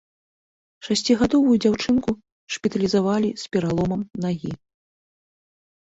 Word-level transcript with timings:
Шасцігадовую 0.87 1.57
дзяўчынку 1.67 2.11
шпіталізавалі 2.57 3.31
з 3.45 3.55
пераломам 3.55 4.01
нагі. 4.29 4.51